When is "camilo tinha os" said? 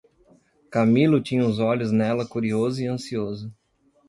0.71-1.59